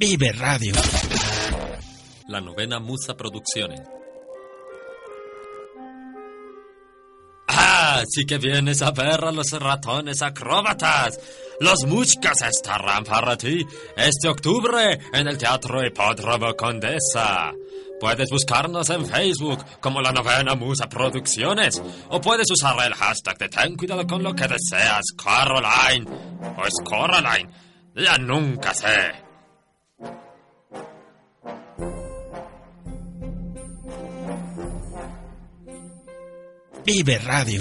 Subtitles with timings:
[0.00, 0.72] Vive Radio.
[2.28, 3.82] La novena Musa Producciones.
[7.46, 8.02] ¡Ah!
[8.08, 11.20] Sí que vienes a ver a los ratones acróbatas.
[11.60, 13.62] Los muchcas estarán para ti
[13.94, 17.52] este octubre en el Teatro Hipódromo Condesa.
[18.00, 23.48] Puedes buscarnos en Facebook como la novena Musa Producciones o puedes usar el hashtag de
[23.50, 26.10] ten cuidado con lo que deseas, Caroline.
[26.56, 27.50] O es Coraline.
[27.94, 29.29] Ya nunca sé.
[36.84, 37.60] Vive Radio.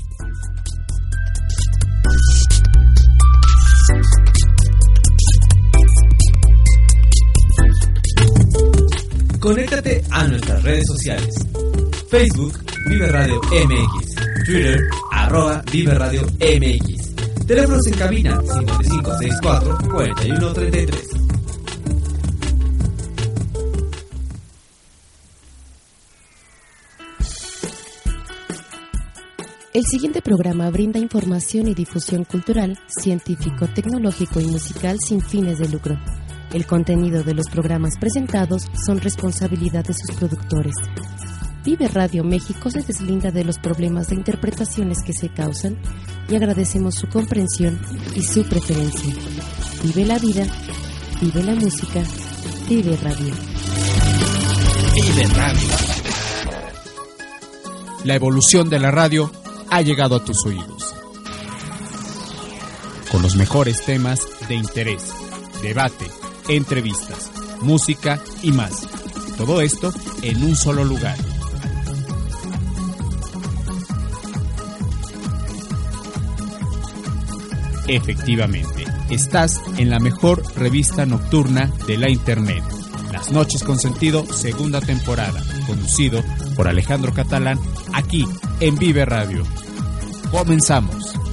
[9.40, 11.34] Conéctate a nuestras redes sociales.
[12.10, 14.14] Facebook, Vive Radio MX.
[14.44, 14.78] Twitter,
[15.26, 17.46] arroba Vive Radio MX.
[17.46, 21.02] Teléfonos en cabina 5564 4133.
[29.74, 35.68] El siguiente programa brinda información y difusión cultural, científico, tecnológico y musical sin fines de
[35.68, 35.98] lucro.
[36.54, 40.74] El contenido de los programas presentados son responsabilidad de sus productores.
[41.66, 45.76] Vive Radio México se deslinda de los problemas de interpretaciones que se causan
[46.28, 47.76] y agradecemos su comprensión
[48.14, 49.12] y su preferencia.
[49.82, 50.46] Vive la vida,
[51.20, 52.04] vive la música,
[52.68, 53.34] vive radio.
[54.94, 55.68] Vive Radio.
[58.04, 59.32] La evolución de la radio
[59.68, 60.94] ha llegado a tus oídos.
[63.10, 65.12] Con los mejores temas de interés,
[65.62, 66.06] debate,
[66.48, 68.86] entrevistas, música y más.
[69.36, 71.16] Todo esto en un solo lugar.
[77.88, 82.62] Efectivamente, estás en la mejor revista nocturna de la Internet.
[83.12, 86.22] Las Noches con Sentido, segunda temporada, conducido
[86.56, 87.58] por Alejandro Catalán,
[87.92, 88.26] aquí
[88.60, 89.44] en Vive Radio.
[90.30, 91.25] Comenzamos.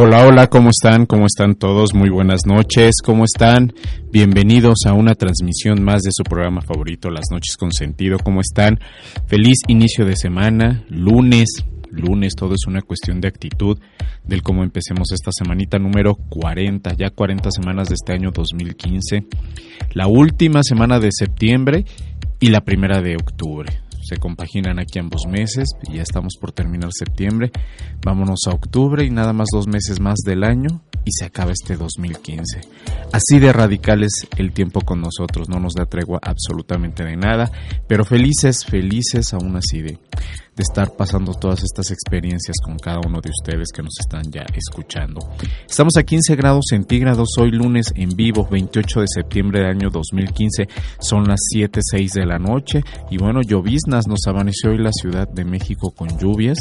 [0.00, 1.06] Hola, hola, ¿cómo están?
[1.06, 1.92] ¿Cómo están todos?
[1.92, 3.72] Muy buenas noches, ¿cómo están?
[4.12, 8.78] Bienvenidos a una transmisión más de su programa favorito, Las Noches con Sentido, ¿cómo están?
[9.26, 11.48] Feliz inicio de semana, lunes,
[11.90, 13.76] lunes, todo es una cuestión de actitud
[14.22, 19.26] del cómo empecemos esta semanita número 40, ya 40 semanas de este año 2015,
[19.94, 21.86] la última semana de septiembre
[22.38, 26.90] y la primera de octubre se compaginan aquí ambos meses y ya estamos por terminar
[26.92, 27.50] septiembre.
[28.04, 31.76] Vámonos a octubre y nada más dos meses más del año y se acaba este
[31.76, 32.60] 2015.
[33.12, 37.50] Así de radicales el tiempo con nosotros, no nos da tregua absolutamente de nada,
[37.86, 39.98] pero felices, felices aún así de,
[40.58, 44.44] de estar pasando todas estas experiencias con cada uno de ustedes que nos están ya
[44.52, 45.20] escuchando.
[45.68, 50.68] Estamos a 15 grados centígrados hoy lunes en vivo, 28 de septiembre del año 2015,
[50.98, 55.28] son las 7, 6 de la noche y bueno, lloviznas nos amaneció hoy la Ciudad
[55.28, 56.58] de México con lluvias,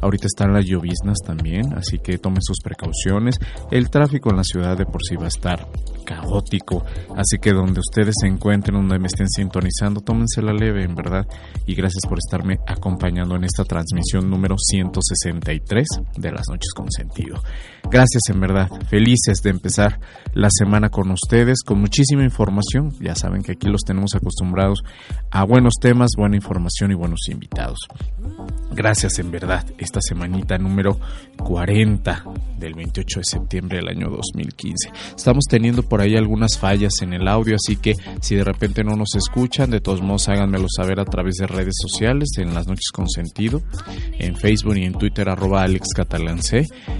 [0.00, 3.38] ahorita están las lloviznas también, así que tomen sus precauciones,
[3.70, 5.68] el tráfico en la ciudad de por sí va a estar
[6.06, 6.84] caótico.
[7.14, 11.26] Así que donde ustedes se encuentren, donde me estén sintonizando, tómense la leve, en verdad.
[11.66, 15.86] Y gracias por estarme acompañando en esta transmisión número 163
[16.16, 17.42] de las noches con sentido.
[17.90, 18.68] Gracias, en verdad.
[18.88, 20.00] Felices de empezar
[20.32, 22.92] la semana con ustedes, con muchísima información.
[23.00, 24.82] Ya saben que aquí los tenemos acostumbrados
[25.30, 27.78] a buenos temas, buena información y buenos invitados.
[28.72, 29.64] Gracias, en verdad.
[29.78, 30.98] Esta semanita número
[31.38, 32.24] 40
[32.58, 34.90] del 28 de septiembre del año 2015.
[35.16, 38.96] Estamos teniendo por ahí algunas fallas en el audio, así que si de repente no
[38.96, 42.90] nos escuchan, de todos modos háganmelo saber a través de redes sociales, en las noches
[42.92, 43.62] con sentido,
[44.18, 45.88] en Facebook y en Twitter arroba Alex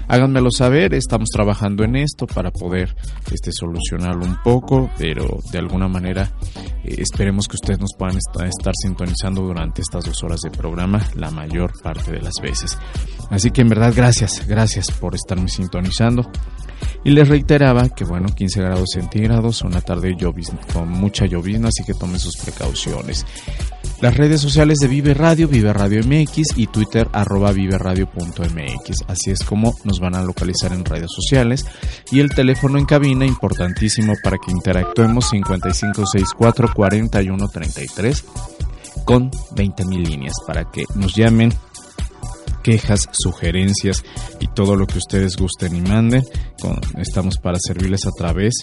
[0.07, 2.95] Háganmelo saber, estamos trabajando en esto para poder
[3.31, 6.31] este, solucionarlo un poco, pero de alguna manera
[6.83, 11.31] eh, esperemos que ustedes nos puedan estar sintonizando durante estas dos horas de programa la
[11.31, 12.77] mayor parte de las veces.
[13.29, 16.29] Así que en verdad gracias, gracias por estarme sintonizando.
[17.03, 20.15] Y les reiteraba que bueno, 15 grados centígrados, una tarde
[20.73, 23.25] con mucha llovizna, así que tomen sus precauciones.
[23.99, 29.03] Las redes sociales de Vive Radio, Vive Radio MX y Twitter arroba viveradio.mx.
[29.07, 31.65] Así es como nos van a localizar en redes sociales.
[32.11, 38.25] Y el teléfono en cabina, importantísimo para que interactuemos, 5564 4133
[39.03, 41.53] con 20.000 líneas para que nos llamen
[42.67, 44.03] quejas, sugerencias
[44.41, 46.25] y todo lo que ustedes gusten y manden.
[46.97, 48.55] estamos para servirles a través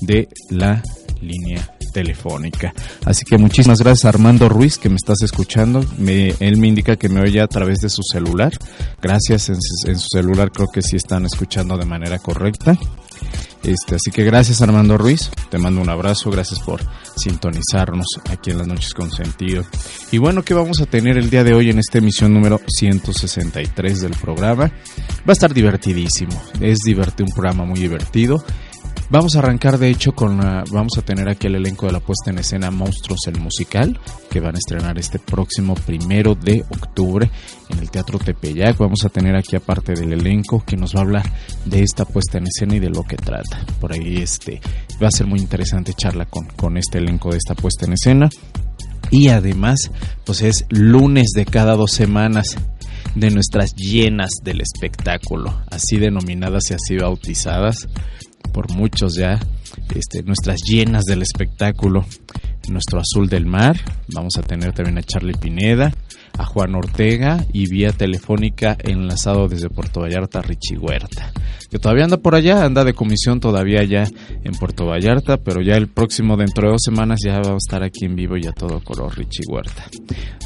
[0.00, 0.82] de la
[1.20, 2.74] línea telefónica.
[3.04, 5.86] Así que muchísimas gracias Armando Ruiz que me estás escuchando.
[6.00, 8.52] él me indica que me oye a través de su celular.
[9.00, 12.76] Gracias en, en su celular creo que sí están escuchando de manera correcta.
[13.64, 16.82] Este, así que gracias Armando Ruiz, te mando un abrazo, gracias por
[17.16, 19.64] sintonizarnos aquí en las noches con sentido.
[20.12, 24.00] Y bueno, ¿qué vamos a tener el día de hoy en esta emisión número 163
[24.02, 24.64] del programa?
[24.64, 28.44] Va a estar divertidísimo, es divertido, un programa muy divertido.
[29.10, 32.30] Vamos a arrancar de hecho con vamos a tener aquí el elenco de la puesta
[32.30, 34.00] en escena Monstruos el musical
[34.30, 37.30] que van a estrenar este próximo primero de octubre
[37.68, 38.78] en el Teatro Tepeyac.
[38.78, 41.32] Vamos a tener aquí aparte del elenco que nos va a hablar
[41.64, 43.64] de esta puesta en escena y de lo que trata.
[43.78, 44.60] Por ahí este
[45.00, 48.30] va a ser muy interesante charla con, con este elenco de esta puesta en escena.
[49.10, 49.90] Y además,
[50.24, 52.56] pues es lunes de cada dos semanas
[53.14, 57.86] de nuestras llenas del espectáculo, así denominadas y así bautizadas
[58.54, 59.40] por muchos ya,
[59.94, 62.06] este, nuestras llenas del espectáculo,
[62.68, 63.76] nuestro azul del mar,
[64.14, 65.92] vamos a tener también a Charlie Pineda,
[66.38, 71.32] a Juan Ortega y vía telefónica enlazado desde Puerto Vallarta Richie Huerta,
[71.70, 74.04] que todavía anda por allá, anda de comisión todavía ya
[74.42, 77.82] en Puerto Vallarta, pero ya el próximo dentro de dos semanas ya va a estar
[77.82, 79.84] aquí en vivo y a todo color Richie Huerta.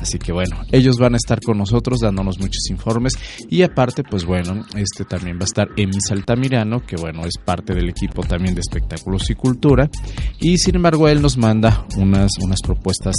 [0.00, 3.14] Así que bueno, ellos van a estar con nosotros dándonos muchos informes
[3.48, 7.74] y aparte pues bueno, este también va a estar Emis Altamirano, que bueno, es parte
[7.74, 9.90] del equipo también de espectáculos y cultura
[10.38, 13.14] y sin embargo él nos manda unas, unas propuestas,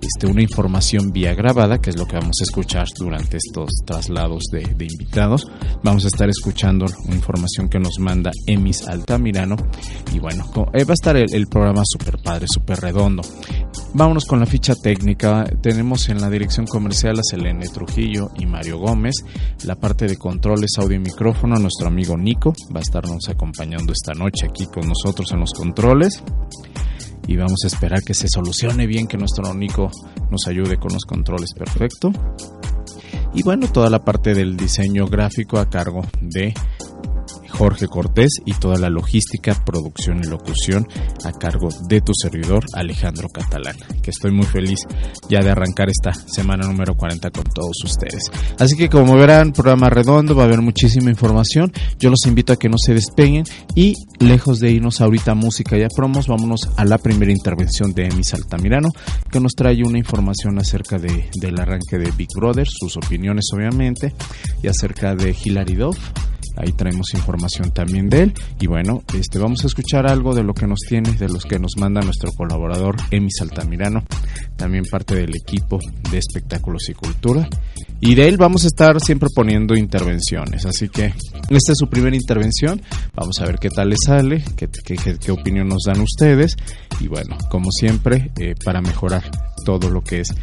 [0.00, 4.44] este, una información vía grabada que es lo que vamos a escuchar durante estos traslados
[4.50, 5.46] de, invitados.
[5.82, 9.56] Vamos a estar escuchando información que nos manda Emis Altamirano.
[10.12, 13.22] Y bueno, eh, va a estar el, programa super padre, super redondo.
[13.94, 15.44] Vámonos con la ficha técnica.
[15.60, 19.16] Tenemos en la dirección comercial a Selene Trujillo y Mario Gómez.
[19.64, 24.14] La parte de controles, audio y micrófono, nuestro amigo Nico va a estarnos acompañando esta
[24.14, 26.22] noche aquí con nosotros en los controles
[27.26, 29.90] y vamos a esperar que se solucione bien, que nuestro Nico
[30.30, 32.12] nos ayude con los controles perfecto.
[33.34, 36.52] Y bueno, toda la parte del diseño gráfico a cargo de
[37.52, 40.86] Jorge Cortés y toda la logística, producción y locución
[41.24, 44.80] a cargo de tu servidor Alejandro Catalán, que estoy muy feliz
[45.28, 48.24] ya de arrancar esta semana número 40 con todos ustedes.
[48.58, 52.56] Así que como verán, programa redondo, va a haber muchísima información, yo los invito a
[52.56, 53.44] que no se despeguen
[53.74, 57.92] y lejos de irnos ahorita a música y a promos, vámonos a la primera intervención
[57.92, 58.88] de Emis Altamirano,
[59.30, 64.14] que nos trae una información acerca de, del arranque de Big Brother, sus opiniones obviamente,
[64.62, 65.98] y acerca de Hilary Duff
[66.56, 68.34] Ahí traemos información también de él.
[68.60, 71.58] Y bueno, este, vamos a escuchar algo de lo que nos tiene, de los que
[71.58, 74.04] nos manda nuestro colaborador Emis Altamirano,
[74.56, 75.78] también parte del equipo
[76.10, 77.48] de espectáculos y cultura.
[78.00, 80.66] Y de él vamos a estar siempre poniendo intervenciones.
[80.66, 82.82] Así que esta es su primera intervención.
[83.14, 86.56] Vamos a ver qué tal le sale, qué, qué, opinión nos dan ustedes.
[87.00, 89.30] Y bueno, como siempre, eh, para mejorar
[89.64, 90.34] todo lo que es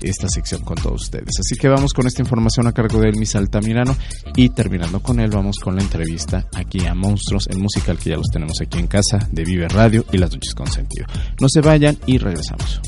[0.00, 1.30] esta sección con todos ustedes.
[1.38, 3.96] Así que vamos con esta información a cargo de Elmis Altamirano
[4.36, 8.16] y terminando con él vamos con la entrevista aquí a Monstruos, el musical que ya
[8.16, 11.06] los tenemos aquí en casa de Vive Radio y las noches con sentido.
[11.40, 12.80] No se vayan y regresamos.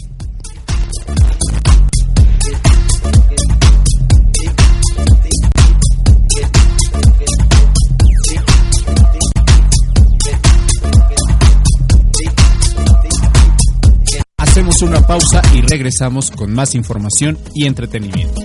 [14.83, 18.41] Una pausa y regresamos con más información y entretenimiento.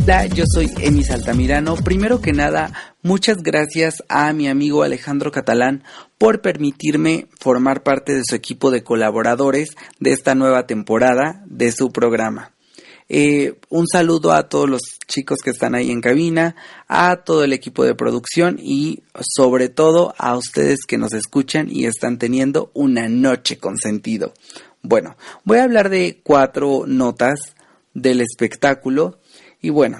[0.00, 1.74] Hola, yo soy Emis Altamirano.
[1.74, 5.82] Primero que nada, muchas gracias a mi amigo Alejandro Catalán
[6.16, 11.90] por permitirme formar parte de su equipo de colaboradores de esta nueva temporada de su
[11.90, 12.51] programa.
[13.14, 16.56] Eh, un saludo a todos los chicos que están ahí en cabina,
[16.88, 21.84] a todo el equipo de producción y sobre todo a ustedes que nos escuchan y
[21.84, 24.32] están teniendo una noche con sentido.
[24.80, 25.14] Bueno,
[25.44, 27.54] voy a hablar de cuatro notas
[27.92, 29.18] del espectáculo
[29.60, 29.98] y bueno,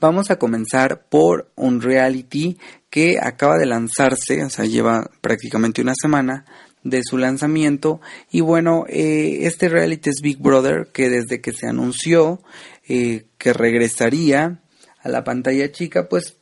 [0.00, 2.58] vamos a comenzar por un reality
[2.90, 6.46] que acaba de lanzarse, o sea, lleva prácticamente una semana
[6.84, 8.00] de su lanzamiento.
[8.30, 12.40] Y bueno, eh, este reality es Big Brother, que desde que se anunció
[12.88, 14.60] eh, que regresaría
[15.02, 16.36] a la pantalla chica, pues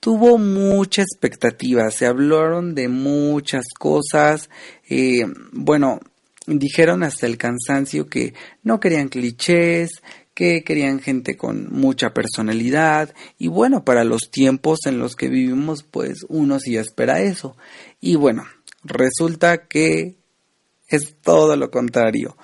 [0.00, 1.90] tuvo mucha expectativa.
[1.90, 4.50] Se hablaron de muchas cosas.
[4.88, 6.00] Eh, bueno,
[6.46, 9.90] dijeron hasta el cansancio que no querían clichés,
[10.34, 15.84] que querían gente con mucha personalidad y bueno, para los tiempos en los que vivimos,
[15.84, 17.56] pues uno sí espera eso.
[18.00, 18.44] Y bueno,
[18.84, 20.16] resulta que
[20.88, 22.36] es todo lo contrario.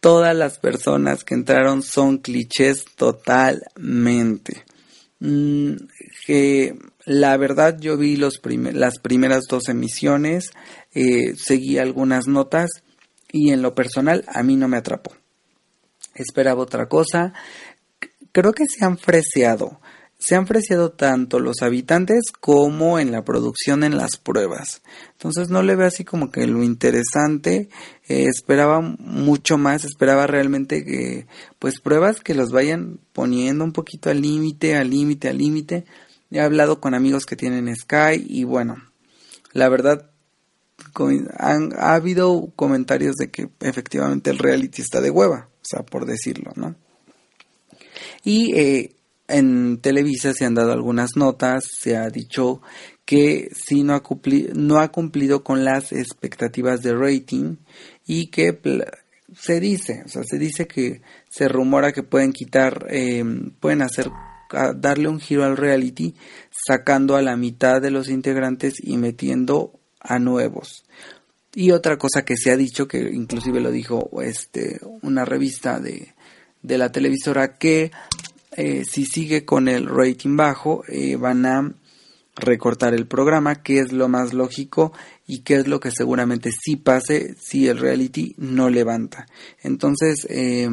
[0.00, 4.64] Todas las personas que entraron son clichés totalmente.
[5.20, 5.76] Mm,
[6.26, 8.40] que la verdad yo vi los
[8.72, 10.50] las primeras dos emisiones,
[10.94, 12.70] eh, seguí algunas notas
[13.32, 15.12] y en lo personal a mí no me atrapó
[16.14, 17.32] esperaba otra cosa.
[18.32, 19.80] Creo que se han freseado.
[20.18, 24.82] Se han freseado tanto los habitantes como en la producción en las pruebas.
[25.12, 27.68] Entonces no le veo así como que lo interesante.
[28.08, 29.84] Eh, esperaba mucho más.
[29.84, 31.26] Esperaba realmente que,
[31.58, 35.84] pues pruebas que los vayan poniendo un poquito al límite, al límite, al límite.
[36.30, 38.76] He hablado con amigos que tienen Sky y bueno,
[39.52, 40.10] la verdad
[41.38, 46.04] han, ha habido comentarios de que efectivamente el reality está de hueva o sea, por
[46.04, 46.74] decirlo, ¿no?
[48.22, 48.92] Y eh,
[49.28, 52.60] en Televisa se han dado algunas notas, se ha dicho
[53.04, 57.56] que sí no ha, cumplido, no ha cumplido con las expectativas de rating
[58.06, 58.58] y que
[59.36, 64.10] se dice, o sea, se dice que se rumora que pueden quitar, em, pueden hacer,
[64.76, 66.14] darle un giro al reality
[66.66, 70.84] sacando a la mitad de los integrantes y metiendo a nuevos.
[71.54, 76.14] Y otra cosa que se ha dicho, que inclusive lo dijo este, una revista de,
[76.62, 77.90] de la televisora, que
[78.56, 81.74] eh, si sigue con el rating bajo, eh, van a
[82.36, 84.92] recortar el programa, que es lo más lógico
[85.26, 89.26] y que es lo que seguramente sí pase si el reality no levanta.
[89.62, 90.68] Entonces, eh,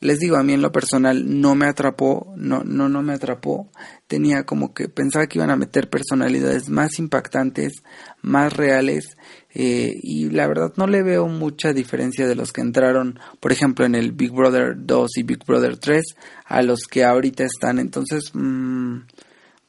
[0.00, 3.70] les digo, a mí en lo personal no me atrapó, no, no, no me atrapó.
[4.06, 7.82] Tenía como que pensaba que iban a meter personalidades más impactantes,
[8.22, 9.16] más reales
[9.54, 13.86] eh, y la verdad no le veo mucha diferencia de los que entraron, por ejemplo,
[13.86, 16.02] en el Big Brother 2 y Big Brother 3
[16.46, 17.78] a los que ahorita están.
[17.78, 18.98] Entonces, mm,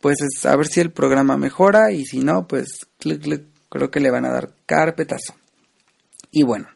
[0.02, 2.88] pues es a ver si el programa mejora y si no, pues
[3.70, 5.36] creo que le van a dar carpetazo.
[6.32, 6.68] Y bueno,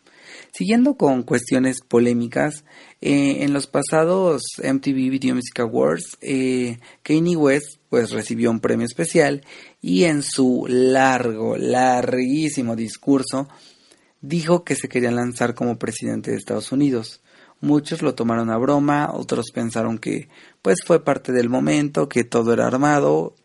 [0.51, 2.63] siguiendo con cuestiones polémicas,
[3.01, 8.85] eh, en los pasados MTV Video Music Awards, eh, Kanye West pues recibió un premio
[8.85, 9.43] especial
[9.81, 13.49] y en su largo, larguísimo discurso
[14.21, 17.21] dijo que se quería lanzar como presidente de Estados Unidos.
[17.61, 20.29] Muchos lo tomaron a broma, otros pensaron que
[20.61, 23.35] pues fue parte del momento, que todo era armado,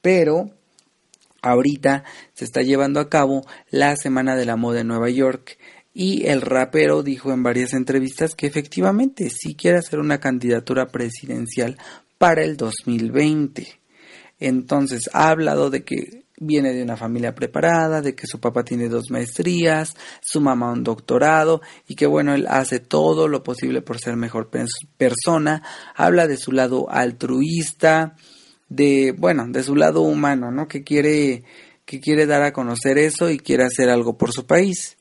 [0.00, 0.50] pero
[1.42, 5.58] ahorita se está llevando a cabo la Semana de la Moda en Nueva York
[5.94, 11.76] y el rapero dijo en varias entrevistas que efectivamente sí quiere hacer una candidatura presidencial
[12.22, 13.66] para el 2020.
[14.38, 18.88] Entonces ha hablado de que viene de una familia preparada, de que su papá tiene
[18.88, 23.98] dos maestrías, su mamá un doctorado y que bueno, él hace todo lo posible por
[23.98, 24.50] ser mejor
[24.96, 25.64] persona,
[25.96, 28.14] habla de su lado altruista,
[28.68, 30.68] de bueno, de su lado humano, ¿no?
[30.68, 31.42] Que quiere
[31.84, 34.96] que quiere dar a conocer eso y quiere hacer algo por su país.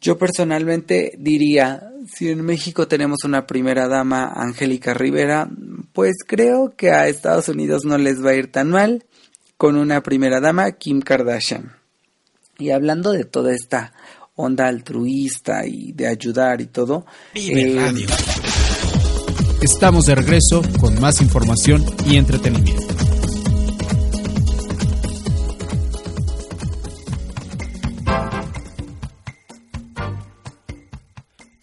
[0.00, 5.48] Yo personalmente diría, si en México tenemos una primera dama, Angélica Rivera,
[5.92, 9.04] pues creo que a Estados Unidos no les va a ir tan mal
[9.58, 11.76] con una primera dama, Kim Kardashian.
[12.58, 13.92] Y hablando de toda esta
[14.36, 17.04] onda altruista y de ayudar y todo.
[17.34, 18.06] Eh,
[19.60, 22.89] Estamos de regreso con más información y entretenimiento.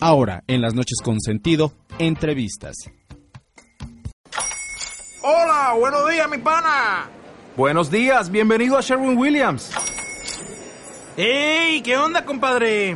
[0.08, 2.78] Ahora, en las noches con sentido, entrevistas.
[5.22, 7.10] Hola, buenos días, mi pana.
[7.58, 9.70] Buenos días, bienvenido a Sherwin Williams.
[11.18, 11.82] ¡Ey!
[11.82, 12.96] ¿Qué onda, compadre?